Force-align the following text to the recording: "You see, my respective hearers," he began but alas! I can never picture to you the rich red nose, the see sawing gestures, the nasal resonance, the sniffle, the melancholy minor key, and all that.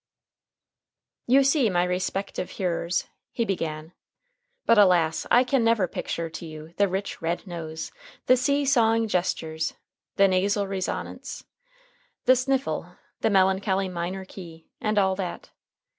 "You 1.27 1.43
see, 1.43 1.69
my 1.69 1.83
respective 1.83 2.49
hearers," 2.57 3.05
he 3.31 3.45
began 3.45 3.93
but 4.65 4.79
alas! 4.79 5.27
I 5.29 5.43
can 5.43 5.63
never 5.63 5.87
picture 5.87 6.27
to 6.27 6.43
you 6.43 6.73
the 6.77 6.87
rich 6.87 7.21
red 7.21 7.45
nose, 7.45 7.91
the 8.25 8.35
see 8.35 8.65
sawing 8.65 9.07
gestures, 9.07 9.75
the 10.15 10.27
nasal 10.27 10.65
resonance, 10.65 11.43
the 12.25 12.35
sniffle, 12.35 12.95
the 13.19 13.29
melancholy 13.29 13.89
minor 13.89 14.25
key, 14.25 14.71
and 14.81 14.97
all 14.97 15.15
that. 15.17 15.51